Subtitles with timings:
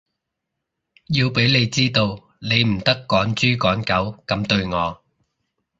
[1.09, 4.99] 要畀你知道，你唔得趕豬趕狗噉對我